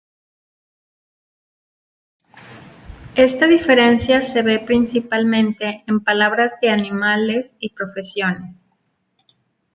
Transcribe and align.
Esta 3.13 3.45
diferencia 3.45 4.21
se 4.23 4.41
ve 4.41 4.57
principalmente 4.57 5.83
en 5.85 5.99
palabras 6.03 6.53
de 6.59 6.71
animales 6.71 7.53
y 7.59 7.69
profesiones. 7.73 8.65